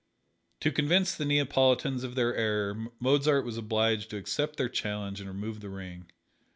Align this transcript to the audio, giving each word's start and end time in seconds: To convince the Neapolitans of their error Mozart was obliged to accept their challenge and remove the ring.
To 0.61 0.71
convince 0.71 1.13
the 1.13 1.25
Neapolitans 1.25 2.03
of 2.03 2.15
their 2.15 2.35
error 2.35 2.87
Mozart 2.99 3.45
was 3.45 3.55
obliged 3.59 4.09
to 4.09 4.17
accept 4.17 4.57
their 4.57 4.67
challenge 4.67 5.21
and 5.21 5.29
remove 5.29 5.59
the 5.59 5.69
ring. 5.69 6.07